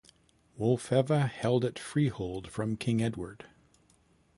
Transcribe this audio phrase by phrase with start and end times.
[0.59, 3.45] Wulfeva held it freehold from King Edward.